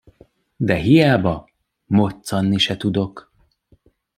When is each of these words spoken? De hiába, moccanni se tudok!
De 0.57 0.75
hiába, 0.75 1.49
moccanni 1.85 2.57
se 2.57 2.77
tudok! 2.77 3.31